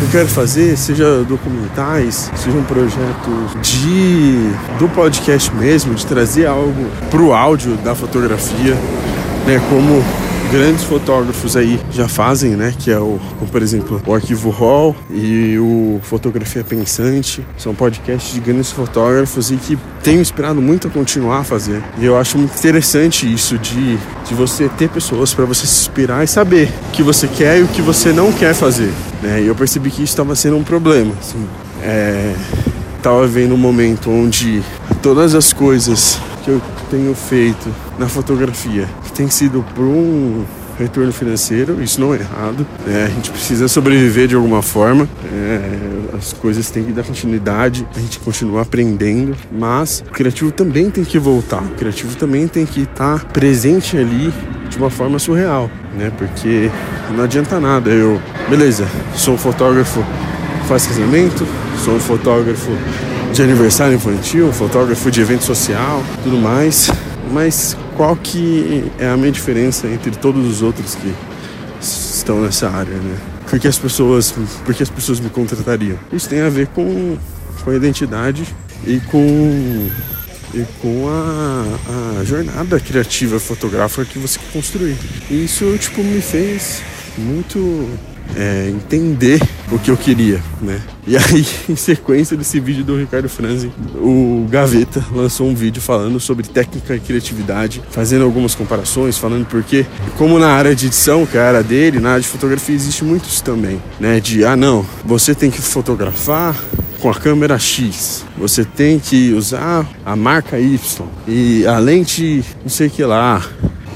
eu 0.00 0.08
quero 0.10 0.28
fazer, 0.28 0.76
seja 0.76 1.24
documentais, 1.24 2.30
sejam 2.36 2.62
projetos 2.64 3.56
de 3.62 4.50
do 4.78 4.88
podcast 4.88 5.52
mesmo, 5.54 5.94
de 5.94 6.04
trazer 6.04 6.46
algo 6.46 6.86
pro 7.10 7.32
áudio 7.32 7.76
da 7.76 7.94
fotografia, 7.94 8.74
né, 9.46 9.60
como 9.68 10.04
grandes 10.46 10.84
fotógrafos 10.84 11.56
aí 11.56 11.80
já 11.90 12.08
fazem, 12.08 12.52
né? 12.52 12.74
Que 12.78 12.90
é 12.90 12.98
o, 12.98 13.18
como, 13.38 13.50
por 13.50 13.62
exemplo, 13.62 14.02
o 14.06 14.14
Arquivo 14.14 14.50
Hall 14.50 14.94
e 15.10 15.58
o 15.58 16.00
Fotografia 16.02 16.64
Pensante. 16.64 17.44
São 17.56 17.74
podcasts 17.74 18.32
de 18.32 18.40
grandes 18.40 18.70
fotógrafos 18.70 19.50
e 19.50 19.56
que 19.56 19.78
tenho 20.02 20.20
inspirado 20.20 20.60
muito 20.60 20.88
a 20.88 20.90
continuar 20.90 21.38
a 21.38 21.44
fazer. 21.44 21.82
E 21.98 22.04
eu 22.04 22.16
acho 22.16 22.38
muito 22.38 22.56
interessante 22.56 23.32
isso 23.32 23.58
de, 23.58 23.96
de 23.96 24.34
você 24.34 24.68
ter 24.68 24.88
pessoas 24.88 25.34
para 25.34 25.44
você 25.44 25.66
se 25.66 25.80
inspirar 25.80 26.24
e 26.24 26.26
saber 26.26 26.72
o 26.88 26.90
que 26.92 27.02
você 27.02 27.28
quer 27.28 27.58
e 27.58 27.62
o 27.62 27.68
que 27.68 27.82
você 27.82 28.12
não 28.12 28.32
quer 28.32 28.54
fazer. 28.54 28.92
Né? 29.22 29.42
E 29.42 29.46
eu 29.46 29.54
percebi 29.54 29.90
que 29.90 30.02
isso 30.02 30.12
estava 30.12 30.34
sendo 30.34 30.56
um 30.56 30.64
problema. 30.64 31.12
Assim. 31.20 31.46
É, 31.82 32.34
tava 33.02 33.26
vendo 33.26 33.54
um 33.54 33.58
momento 33.58 34.10
onde 34.10 34.62
todas 35.02 35.34
as 35.34 35.52
coisas 35.52 36.18
que 36.46 36.50
eu 36.52 36.62
tenho 36.88 37.12
feito 37.12 37.68
na 37.98 38.08
fotografia, 38.08 38.88
tem 39.16 39.28
sido 39.28 39.64
por 39.74 39.84
um 39.84 40.44
retorno 40.78 41.10
financeiro, 41.10 41.82
isso 41.82 42.00
não 42.00 42.14
é 42.14 42.18
errado. 42.18 42.64
É, 42.86 43.06
a 43.06 43.08
gente 43.08 43.30
precisa 43.30 43.66
sobreviver 43.66 44.28
de 44.28 44.36
alguma 44.36 44.62
forma, 44.62 45.08
é, 45.24 46.16
as 46.16 46.32
coisas 46.34 46.70
têm 46.70 46.84
que 46.84 46.92
dar 46.92 47.02
continuidade, 47.02 47.84
a 47.96 47.98
gente 47.98 48.20
continua 48.20 48.62
aprendendo, 48.62 49.34
mas 49.50 50.04
o 50.06 50.12
criativo 50.12 50.52
também 50.52 50.88
tem 50.88 51.02
que 51.02 51.18
voltar, 51.18 51.62
o 51.62 51.70
criativo 51.70 52.14
também 52.14 52.46
tem 52.46 52.64
que 52.64 52.82
estar 52.82 53.24
presente 53.24 53.96
ali 53.96 54.32
de 54.68 54.78
uma 54.78 54.90
forma 54.90 55.18
surreal, 55.18 55.68
né? 55.98 56.12
Porque 56.16 56.70
não 57.16 57.24
adianta 57.24 57.58
nada 57.58 57.90
eu, 57.90 58.20
beleza, 58.48 58.86
sou 59.16 59.34
um 59.34 59.38
fotógrafo 59.38 60.00
faz 60.68 60.86
casamento, 60.86 61.46
sou 61.84 61.94
um 61.94 62.00
fotógrafo 62.00 62.70
de 63.36 63.42
aniversário 63.42 63.96
infantil, 63.96 64.50
fotógrafo 64.50 65.10
de 65.10 65.20
evento 65.20 65.44
social, 65.44 66.02
tudo 66.24 66.38
mais, 66.38 66.90
mas 67.30 67.76
qual 67.94 68.16
que 68.16 68.90
é 68.98 69.10
a 69.10 69.16
minha 69.16 69.30
diferença 69.30 69.86
entre 69.86 70.10
todos 70.12 70.46
os 70.46 70.62
outros 70.62 70.94
que 70.94 71.14
estão 71.78 72.40
nessa 72.40 72.70
área, 72.70 72.94
né? 72.94 73.14
Por 73.46 73.60
que 73.60 73.68
as 73.68 73.76
pessoas, 73.76 74.32
por 74.64 74.74
que 74.74 74.82
as 74.82 74.88
pessoas 74.88 75.20
me 75.20 75.28
contratariam? 75.28 75.98
Isso 76.10 76.30
tem 76.30 76.40
a 76.40 76.48
ver 76.48 76.68
com, 76.68 77.18
com 77.62 77.70
a 77.70 77.76
identidade 77.76 78.42
e 78.86 79.00
com 79.00 79.90
e 80.54 80.64
com 80.80 81.06
a, 81.06 82.20
a 82.20 82.24
jornada 82.24 82.80
criativa 82.80 83.38
fotográfica 83.38 84.06
que 84.06 84.18
você 84.18 84.38
construiu. 84.50 84.96
E 85.30 85.44
isso 85.44 85.76
tipo 85.76 86.02
me 86.02 86.22
fez 86.22 86.80
muito 87.18 87.86
é, 88.34 88.68
entender 88.70 89.40
o 89.70 89.78
que 89.78 89.90
eu 89.90 89.96
queria, 89.96 90.42
né? 90.60 90.80
E 91.06 91.16
aí, 91.16 91.46
em 91.68 91.76
sequência 91.76 92.36
desse 92.36 92.58
vídeo 92.58 92.84
do 92.84 92.98
Ricardo 92.98 93.28
Franzi, 93.28 93.70
o 93.96 94.46
Gaveta 94.50 95.04
lançou 95.12 95.48
um 95.48 95.54
vídeo 95.54 95.80
falando 95.80 96.18
sobre 96.18 96.46
técnica 96.46 96.96
e 96.96 97.00
criatividade, 97.00 97.82
fazendo 97.90 98.24
algumas 98.24 98.54
comparações, 98.54 99.18
falando 99.18 99.46
porque, 99.46 99.86
como 100.16 100.38
na 100.38 100.48
área 100.48 100.74
de 100.74 100.86
edição, 100.86 101.26
que 101.26 101.36
é 101.36 101.40
a 101.40 101.48
área 101.48 101.62
dele, 101.62 102.00
na 102.00 102.10
área 102.10 102.22
de 102.22 102.28
fotografia 102.28 102.74
existe 102.74 103.04
muitos 103.04 103.40
também, 103.40 103.80
né? 104.00 104.20
De, 104.20 104.44
ah 104.44 104.56
não, 104.56 104.84
você 105.04 105.34
tem 105.34 105.50
que 105.50 105.60
fotografar 105.60 106.56
com 107.00 107.10
a 107.10 107.14
câmera 107.14 107.58
X, 107.58 108.24
você 108.36 108.64
tem 108.64 108.98
que 108.98 109.32
usar 109.32 109.88
a 110.04 110.16
marca 110.16 110.58
Y 110.58 111.06
e 111.28 111.66
a 111.66 111.78
lente 111.78 112.42
não 112.62 112.70
sei 112.70 112.88
que 112.88 113.04
lá, 113.04 113.42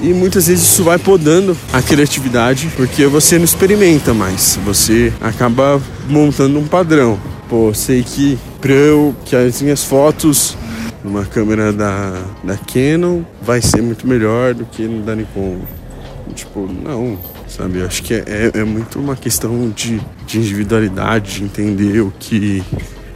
e 0.01 0.13
muitas 0.13 0.47
vezes 0.47 0.63
isso 0.63 0.83
vai 0.83 0.97
podando 0.97 1.55
a 1.71 1.81
criatividade 1.81 2.69
porque 2.75 3.05
você 3.05 3.37
não 3.37 3.45
experimenta 3.45 4.13
mais, 4.13 4.59
você 4.65 5.13
acaba 5.21 5.81
montando 6.09 6.59
um 6.59 6.67
padrão. 6.67 7.19
Pô, 7.47 7.73
sei 7.73 8.01
que 8.01 8.39
para 8.59 8.71
eu 8.71 9.15
que 9.25 9.35
as 9.35 9.61
minhas 9.61 9.83
fotos 9.83 10.57
numa 11.03 11.25
câmera 11.25 11.73
da, 11.73 12.13
da 12.43 12.57
Canon 12.57 13.23
vai 13.41 13.61
ser 13.61 13.81
muito 13.81 14.07
melhor 14.07 14.53
do 14.53 14.65
que 14.65 14.87
da 14.87 15.15
Nikon. 15.15 15.59
Tipo, 16.35 16.67
não, 16.71 17.19
sabe? 17.47 17.79
Eu 17.79 17.87
acho 17.87 18.03
que 18.03 18.13
é, 18.13 18.23
é, 18.27 18.59
é 18.59 18.63
muito 18.63 18.99
uma 18.99 19.15
questão 19.15 19.69
de, 19.69 20.01
de 20.25 20.37
individualidade, 20.37 21.39
de 21.39 21.43
entender 21.43 22.01
o 22.01 22.13
que, 22.17 22.63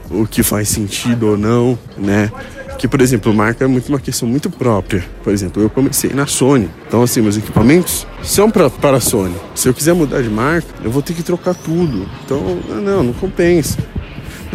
o 0.09 0.25
que 0.25 0.43
faz 0.43 0.69
sentido 0.69 1.29
ou 1.29 1.37
não, 1.37 1.77
né? 1.97 2.29
Que, 2.77 2.87
por 2.87 3.01
exemplo, 3.01 3.33
marca 3.33 3.63
é 3.63 3.67
muito 3.67 3.89
uma 3.89 3.99
questão 3.99 4.27
muito 4.27 4.49
própria. 4.49 5.03
Por 5.23 5.33
exemplo, 5.33 5.61
eu 5.61 5.69
comecei 5.69 6.11
na 6.11 6.27
Sony. 6.27 6.69
Então, 6.87 7.01
assim, 7.01 7.21
meus 7.21 7.37
equipamentos 7.37 8.05
são 8.23 8.49
pra, 8.51 8.69
para 8.69 8.97
a 8.97 8.99
Sony. 9.01 9.35
Se 9.55 9.67
eu 9.67 9.73
quiser 9.73 9.93
mudar 9.93 10.21
de 10.21 10.29
marca, 10.29 10.67
eu 10.83 10.91
vou 10.91 11.01
ter 11.01 11.13
que 11.13 11.23
trocar 11.23 11.55
tudo. 11.55 12.07
Então, 12.23 12.41
não, 12.81 13.03
não 13.03 13.13
compensa. 13.13 13.77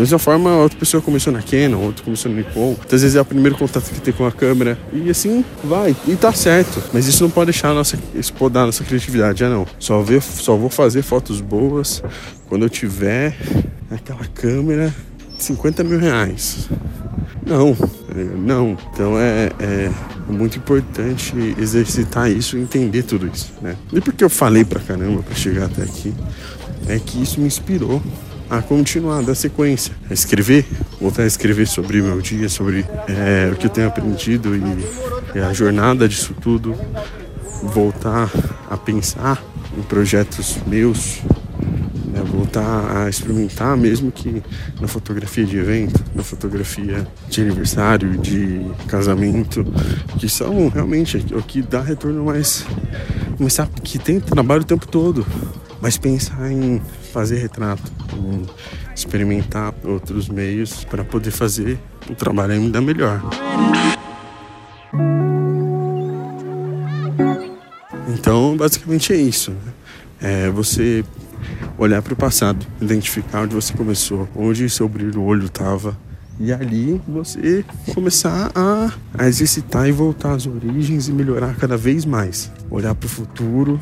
Da 0.00 0.03
mesma 0.03 0.19
forma, 0.19 0.57
outra 0.57 0.79
pessoa 0.79 1.03
começou 1.03 1.33
na 1.33 1.43
Canon, 1.43 1.79
outra 1.79 2.05
começou 2.05 2.31
no 2.31 2.39
Nikon. 2.39 2.75
Muitas 2.79 3.03
vezes 3.03 3.17
é 3.17 3.21
o 3.21 3.25
primeiro 3.25 3.57
contato 3.57 3.91
que 3.91 4.00
tem 4.00 4.15
com 4.15 4.25
a 4.25 4.33
câmera. 4.33 4.79
E 4.93 5.11
assim 5.11 5.45
vai. 5.65 5.95
E 6.07 6.17
tá 6.17 6.33
certo. 6.33 6.83
Mas 6.93 7.07
isso 7.07 7.23
não 7.23 7.31
pode 7.31 7.50
deixar 7.50 7.71
a 7.71 7.75
nossa, 7.75 7.99
isso 8.15 8.33
podar 8.33 8.62
a 8.62 8.67
nossa 8.67 8.85
criatividade. 8.85 9.45
Ah, 9.45 9.50
não. 9.50 9.67
Só, 9.79 10.00
ver, 10.00 10.23
só 10.23 10.57
vou 10.57 10.71
fazer 10.71 11.03
fotos 11.03 11.41
boas 11.41 12.03
quando 12.49 12.65
eu 12.65 12.71
tiver 12.71 13.37
aquela 13.91 14.25
câmera 14.33 14.95
de 15.37 15.43
50 15.43 15.85
mil 15.85 15.99
reais. 15.99 16.69
Não, 17.45 17.77
não. 18.14 18.76
Então 18.93 19.19
é, 19.19 19.50
é 19.61 19.90
muito 20.29 20.59
importante 20.59 21.35
exercitar 21.59 22.31
isso 22.31 22.57
e 22.57 22.61
entender 22.61 23.02
tudo 23.02 23.26
isso, 23.26 23.52
né? 23.61 23.76
E 23.93 24.00
porque 24.00 24.25
eu 24.25 24.31
falei 24.31 24.64
pra 24.64 24.81
caramba 24.81 25.23
pra 25.23 25.35
chegar 25.35 25.67
até 25.67 25.83
aqui, 25.83 26.14
é 26.88 26.99
que 26.99 27.23
isso 27.23 27.40
me 27.40 27.47
inspirou 27.47 28.02
a 28.49 28.61
continuar 28.61 29.23
da 29.23 29.35
sequência, 29.35 29.95
a 30.11 30.12
escrever, 30.12 30.67
voltar 31.00 31.23
a 31.23 31.26
escrever 31.26 31.69
sobre 31.69 32.02
meu 32.02 32.21
dia, 32.21 32.49
sobre 32.49 32.85
é, 33.07 33.49
o 33.52 33.57
que 33.57 33.67
eu 33.67 33.71
tenho 33.71 33.87
aprendido 33.87 34.57
e, 34.57 35.38
e 35.38 35.40
a 35.40 35.52
jornada 35.52 36.09
disso 36.09 36.35
tudo, 36.40 36.75
voltar 37.62 38.29
a 38.69 38.76
pensar 38.76 39.40
em 39.79 39.83
projetos 39.83 40.59
meus, 40.67 41.21
né, 42.11 42.23
voltar 42.23 43.05
a 43.05 43.09
experimentar, 43.09 43.76
mesmo 43.76 44.11
que 44.11 44.43
na 44.81 44.88
fotografia 44.88 45.45
de 45.45 45.57
evento, 45.57 46.05
na 46.14 46.23
fotografia 46.23 47.07
de 47.29 47.40
aniversário, 47.40 48.19
de 48.19 48.61
casamento, 48.87 49.64
que 50.19 50.29
são 50.29 50.69
realmente 50.69 51.25
o 51.33 51.43
que 51.43 51.62
dá 51.62 51.81
retorno 51.81 52.25
mais, 52.25 52.64
começar 53.37 53.69
que 53.83 53.99
tem 53.99 54.21
trabalho 54.21 54.62
o 54.62 54.64
tempo 54.67 54.87
todo, 54.87 55.26
mas 55.81 55.97
pensar 55.97 56.50
em 56.50 56.81
fazer 57.12 57.38
retrato, 57.38 57.90
em 58.14 58.45
experimentar 58.95 59.75
outros 59.85 60.29
meios 60.29 60.85
para 60.85 61.05
poder 61.05 61.31
fazer 61.31 61.79
o 62.09 62.14
trabalho 62.14 62.52
ainda 62.52 62.81
melhor. 62.81 63.23
Então, 68.09 68.57
basicamente 68.57 69.12
é 69.12 69.17
isso. 69.17 69.52
Né? 69.52 69.73
É 70.21 70.50
você 70.50 71.05
olhar 71.78 72.02
para 72.02 72.12
o 72.12 72.16
passado, 72.16 72.66
identificar 72.80 73.42
onde 73.42 73.54
você 73.54 73.73
começou, 73.73 74.28
onde 74.35 74.68
seu 74.68 74.88
brilho 74.88 75.12
do 75.12 75.23
olho 75.23 75.47
estava. 75.47 75.97
E 76.38 76.52
ali 76.52 77.00
você 77.06 77.64
começar 77.94 78.50
a, 78.54 78.90
a 79.18 79.28
exercitar 79.28 79.88
e 79.88 79.92
voltar 79.92 80.32
às 80.32 80.47
origens 80.47 81.09
e 81.09 81.12
melhorar 81.12 81.54
cada 81.56 81.76
vez 81.76 82.04
mais 82.04 82.50
olhar 82.71 82.95
para 82.95 83.07
o 83.07 83.09
futuro, 83.09 83.81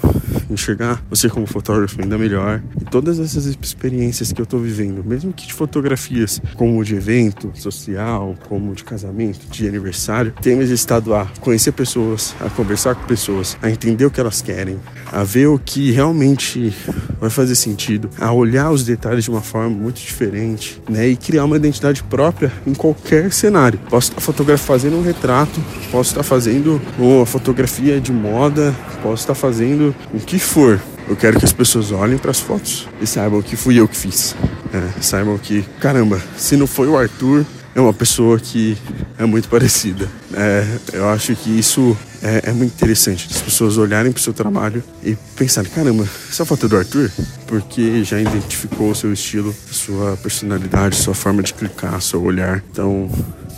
enxergar 0.50 1.02
você 1.10 1.28
como 1.28 1.46
fotógrafo 1.46 2.00
ainda 2.00 2.16
melhor. 2.16 2.62
E 2.80 2.84
todas 2.84 3.18
essas 3.18 3.46
experiências 3.46 4.32
que 4.32 4.40
eu 4.40 4.44
estou 4.44 4.60
vivendo, 4.60 5.04
mesmo 5.04 5.32
que 5.32 5.46
de 5.46 5.52
fotografias 5.52 6.40
como 6.54 6.82
de 6.84 6.94
evento 6.94 7.50
social, 7.54 8.34
como 8.48 8.74
de 8.74 8.84
casamento, 8.84 9.46
de 9.50 9.66
aniversário, 9.66 10.32
tenho 10.40 10.62
exercitado 10.62 11.14
a 11.14 11.26
conhecer 11.40 11.72
pessoas, 11.72 12.34
a 12.40 12.48
conversar 12.48 12.94
com 12.94 13.06
pessoas, 13.06 13.56
a 13.60 13.70
entender 13.70 14.04
o 14.04 14.10
que 14.10 14.20
elas 14.20 14.40
querem, 14.40 14.78
a 15.10 15.24
ver 15.24 15.48
o 15.48 15.58
que 15.58 15.90
realmente 15.90 16.72
vai 17.20 17.30
fazer 17.30 17.54
sentido, 17.56 18.08
a 18.18 18.32
olhar 18.32 18.70
os 18.70 18.84
detalhes 18.84 19.24
de 19.24 19.30
uma 19.30 19.42
forma 19.42 19.70
muito 19.70 19.96
diferente, 19.96 20.80
né? 20.88 21.08
E 21.08 21.16
criar 21.16 21.44
uma 21.44 21.56
identidade 21.56 22.02
própria 22.04 22.52
em 22.66 22.74
qualquer 22.74 23.32
cenário. 23.32 23.78
Posso 23.90 24.10
estar 24.10 24.20
fotografando 24.20 24.68
fazendo 24.68 24.96
um 24.98 25.02
retrato, 25.02 25.60
posso 25.90 26.10
estar 26.10 26.22
fazendo 26.22 26.80
uma 26.98 27.24
fotografia 27.24 27.98
de 28.00 28.12
moda, 28.12 28.74
posso 29.02 29.22
estar 29.22 29.34
fazendo 29.34 29.94
o 30.12 30.18
que 30.18 30.38
for. 30.38 30.80
Eu 31.08 31.16
quero 31.16 31.38
que 31.38 31.44
as 31.44 31.52
pessoas 31.52 31.90
olhem 31.90 32.18
para 32.18 32.30
as 32.30 32.40
fotos 32.40 32.86
e 33.00 33.06
saibam 33.06 33.40
que 33.40 33.56
fui 33.56 33.80
eu 33.80 33.88
que 33.88 33.96
fiz. 33.96 34.36
É, 34.72 35.00
saibam 35.00 35.38
que, 35.38 35.64
caramba, 35.80 36.20
se 36.36 36.56
não 36.56 36.66
foi 36.66 36.86
o 36.86 36.96
Arthur, 36.96 37.46
é 37.74 37.80
uma 37.80 37.94
pessoa 37.94 38.38
que 38.38 38.76
é 39.16 39.24
muito 39.24 39.48
parecida. 39.48 40.08
É, 40.34 40.66
eu 40.92 41.08
acho 41.08 41.34
que 41.36 41.48
isso 41.48 41.96
é, 42.22 42.50
é, 42.50 42.52
muito 42.52 42.74
interessante, 42.74 43.28
as 43.30 43.40
pessoas 43.40 43.78
olharem 43.78 44.10
para 44.10 44.18
o 44.18 44.22
seu 44.22 44.32
trabalho 44.32 44.82
e 45.02 45.16
pensarem, 45.36 45.70
caramba, 45.70 46.06
essa 46.28 46.44
foto 46.44 46.66
é 46.66 46.68
do 46.68 46.76
Arthur? 46.76 47.10
Porque 47.46 48.02
já 48.02 48.20
identificou 48.20 48.90
o 48.90 48.94
seu 48.94 49.12
estilo, 49.12 49.54
sua 49.70 50.16
personalidade, 50.16 50.96
sua 50.96 51.14
forma 51.14 51.42
de 51.42 51.54
clicar, 51.54 52.00
seu 52.02 52.22
olhar. 52.22 52.62
Então, 52.70 53.08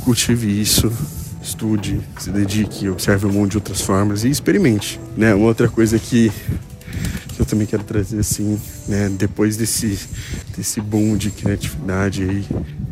cultive 0.04 0.60
isso, 0.60 0.92
estude, 1.42 2.00
se 2.18 2.30
dedique, 2.30 2.88
observe 2.88 3.26
um 3.26 3.32
monte 3.32 3.52
de 3.52 3.56
outras 3.58 3.80
formas 3.80 4.24
e 4.24 4.30
experimente, 4.30 5.00
né? 5.16 5.34
Uma 5.34 5.46
outra 5.46 5.68
coisa 5.68 5.98
que, 5.98 6.30
eu 7.38 7.46
também 7.46 7.66
quero 7.66 7.82
trazer 7.82 8.18
assim, 8.18 8.60
né? 8.86 9.08
Depois 9.08 9.56
desse 9.56 9.98
desse 10.56 10.80
boom 10.80 11.16
de 11.16 11.30
criatividade 11.30 12.22
aí, 12.22 12.44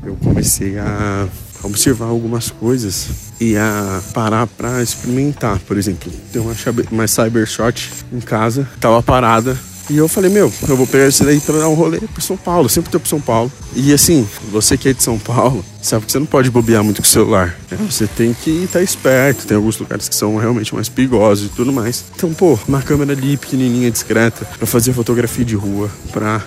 eu 0.05 0.17
comecei 0.17 0.79
a 0.79 1.29
observar 1.63 2.07
algumas 2.07 2.51
coisas 2.51 3.33
e 3.41 3.57
a 3.57 4.01
parar 4.15 4.47
para 4.47 4.83
experimentar. 4.83 5.59
Por 5.61 5.77
exemplo, 5.77 6.11
tem 6.33 6.41
uma, 6.41 6.55
uma 6.91 7.07
Cybershot 7.07 7.91
em 8.13 8.21
casa, 8.21 8.67
tava 8.81 9.03
parada 9.03 9.57
e 9.91 9.97
eu 9.97 10.07
falei, 10.07 10.31
meu, 10.31 10.53
eu 10.69 10.77
vou 10.77 10.87
pegar 10.87 11.09
isso 11.09 11.25
daí 11.25 11.41
pra 11.41 11.59
dar 11.59 11.69
um 11.69 11.75
rolê 11.75 11.99
pro 11.99 12.21
São 12.21 12.37
Paulo, 12.37 12.69
sempre 12.69 12.91
tô 12.91 13.01
pro 13.01 13.09
São 13.09 13.21
Paulo. 13.21 13.51
E 13.75 13.93
assim, 13.93 14.29
você 14.51 14.77
que 14.77 14.89
é 14.89 14.93
de 14.93 15.03
São 15.03 15.19
Paulo, 15.19 15.65
sabe 15.81 16.05
que 16.05 16.13
você 16.13 16.19
não 16.19 16.27
pode 16.27 16.51
bobear 16.51 16.85
muito 16.85 17.01
com 17.01 17.07
o 17.07 17.11
celular. 17.11 17.59
Né? 17.71 17.79
Você 17.89 18.07
tem 18.07 18.35
que 18.35 18.51
estar 18.65 18.83
esperto, 18.83 19.47
tem 19.47 19.57
alguns 19.57 19.79
lugares 19.79 20.09
que 20.09 20.15
são 20.15 20.37
realmente 20.37 20.75
mais 20.75 20.89
perigosos 20.89 21.47
e 21.47 21.49
tudo 21.51 21.73
mais. 21.73 22.05
Então, 22.15 22.33
pô, 22.35 22.59
uma 22.69 22.83
câmera 22.83 23.13
ali 23.13 23.37
pequenininha, 23.37 23.91
discreta, 23.91 24.45
para 24.45 24.67
fazer 24.67 24.93
fotografia 24.93 25.45
de 25.45 25.55
rua, 25.55 25.91
pra 26.13 26.43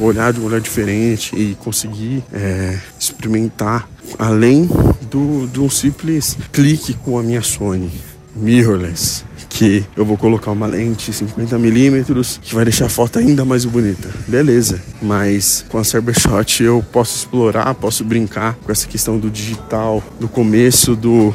olhar 0.00 0.32
de 0.32 0.40
um 0.40 0.46
olhar 0.46 0.60
diferente 0.60 1.36
e 1.36 1.54
conseguir 1.56 2.24
é, 2.32 2.78
experimentar 2.98 3.88
além 4.18 4.68
do, 5.10 5.46
de 5.46 5.60
um 5.60 5.70
simples 5.70 6.36
clique 6.52 6.94
com 6.94 7.18
a 7.18 7.22
minha 7.22 7.42
Sony 7.42 7.90
mirrorless 8.34 9.24
que 9.58 9.84
eu 9.96 10.04
vou 10.04 10.16
colocar 10.16 10.52
uma 10.52 10.66
lente 10.66 11.10
50mm 11.10 12.38
que 12.40 12.54
vai 12.54 12.64
deixar 12.64 12.86
a 12.86 12.88
foto 12.88 13.18
ainda 13.18 13.44
mais 13.44 13.64
bonita. 13.64 14.08
Beleza, 14.28 14.80
mas 15.02 15.64
com 15.68 15.78
a 15.78 15.84
Cybershot 15.84 16.62
eu 16.62 16.84
posso 16.92 17.16
explorar, 17.16 17.74
posso 17.74 18.04
brincar 18.04 18.54
com 18.54 18.70
essa 18.70 18.86
questão 18.86 19.18
do 19.18 19.28
digital, 19.28 20.02
do 20.20 20.28
começo 20.28 20.94
do, 20.94 21.34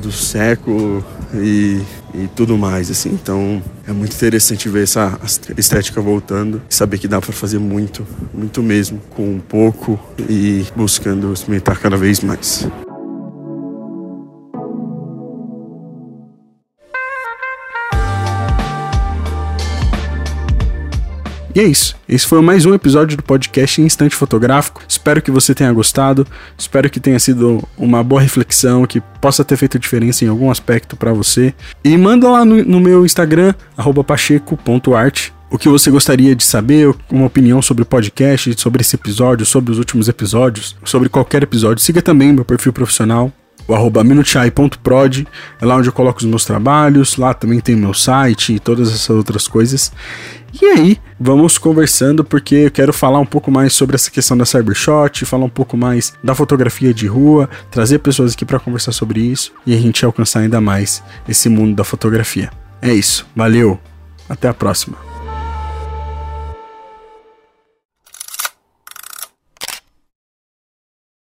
do 0.00 0.12
século 0.12 1.04
e, 1.34 1.80
e 2.14 2.28
tudo 2.36 2.56
mais, 2.56 2.88
assim. 2.88 3.10
Então 3.10 3.62
é 3.86 3.92
muito 3.92 4.14
interessante 4.14 4.68
ver 4.68 4.84
essa 4.84 5.18
estética 5.56 6.00
voltando 6.00 6.62
saber 6.68 6.98
que 6.98 7.08
dá 7.08 7.20
para 7.20 7.32
fazer 7.32 7.58
muito, 7.58 8.06
muito 8.32 8.62
mesmo, 8.62 9.00
com 9.10 9.28
um 9.28 9.40
pouco 9.40 9.98
e 10.28 10.64
buscando 10.76 11.32
experimentar 11.32 11.78
cada 11.80 11.96
vez 11.96 12.20
mais. 12.20 12.68
E 21.54 21.58
é 21.58 21.64
isso. 21.64 21.96
Esse 22.08 22.26
foi 22.26 22.40
mais 22.40 22.64
um 22.64 22.74
episódio 22.74 23.16
do 23.16 23.22
podcast 23.22 23.80
Instante 23.82 24.14
Fotográfico. 24.14 24.82
Espero 24.88 25.20
que 25.20 25.30
você 25.30 25.52
tenha 25.52 25.72
gostado. 25.72 26.26
Espero 26.56 26.88
que 26.88 27.00
tenha 27.00 27.18
sido 27.18 27.66
uma 27.76 28.04
boa 28.04 28.20
reflexão, 28.20 28.86
que 28.86 29.00
possa 29.20 29.44
ter 29.44 29.56
feito 29.56 29.78
diferença 29.78 30.24
em 30.24 30.28
algum 30.28 30.50
aspecto 30.50 30.96
para 30.96 31.12
você. 31.12 31.52
E 31.82 31.96
manda 31.96 32.28
lá 32.28 32.44
no, 32.44 32.64
no 32.64 32.78
meu 32.78 33.04
Instagram, 33.04 33.54
pacheco.art 34.06 35.30
o 35.50 35.58
que 35.58 35.68
você 35.68 35.90
gostaria 35.90 36.34
de 36.34 36.44
saber, 36.44 36.94
uma 37.10 37.26
opinião 37.26 37.60
sobre 37.60 37.82
o 37.82 37.86
podcast, 37.86 38.54
sobre 38.56 38.82
esse 38.82 38.94
episódio, 38.94 39.44
sobre 39.44 39.72
os 39.72 39.78
últimos 39.78 40.08
episódios, 40.08 40.76
sobre 40.84 41.08
qualquer 41.08 41.42
episódio, 41.42 41.82
siga 41.82 42.00
também 42.00 42.32
meu 42.32 42.44
perfil 42.44 42.72
profissional, 42.72 43.32
o 43.70 43.74
arroba 43.74 44.02
minutiai.prod, 44.02 45.26
é 45.60 45.64
lá 45.64 45.76
onde 45.76 45.88
eu 45.88 45.92
coloco 45.92 46.18
os 46.18 46.24
meus 46.24 46.44
trabalhos, 46.44 47.16
lá 47.16 47.32
também 47.32 47.60
tem 47.60 47.76
meu 47.76 47.94
site 47.94 48.54
e 48.54 48.58
todas 48.58 48.88
essas 48.88 49.10
outras 49.10 49.46
coisas. 49.46 49.92
E 50.60 50.66
aí, 50.66 50.98
vamos 51.18 51.56
conversando 51.56 52.24
porque 52.24 52.56
eu 52.56 52.70
quero 52.72 52.92
falar 52.92 53.20
um 53.20 53.26
pouco 53.26 53.48
mais 53.48 53.72
sobre 53.72 53.94
essa 53.94 54.10
questão 54.10 54.36
da 54.36 54.44
Cybershot, 54.44 55.24
falar 55.24 55.44
um 55.44 55.50
pouco 55.50 55.76
mais 55.76 56.12
da 56.22 56.34
fotografia 56.34 56.92
de 56.92 57.06
rua, 57.06 57.48
trazer 57.70 58.00
pessoas 58.00 58.32
aqui 58.32 58.44
para 58.44 58.58
conversar 58.58 58.90
sobre 58.90 59.20
isso 59.20 59.52
e 59.64 59.72
a 59.72 59.78
gente 59.78 60.04
alcançar 60.04 60.40
ainda 60.40 60.60
mais 60.60 61.00
esse 61.28 61.48
mundo 61.48 61.76
da 61.76 61.84
fotografia. 61.84 62.50
É 62.82 62.92
isso, 62.92 63.24
valeu, 63.36 63.78
até 64.28 64.48
a 64.48 64.54
próxima. 64.54 65.09